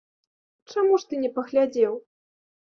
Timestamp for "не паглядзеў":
1.27-1.93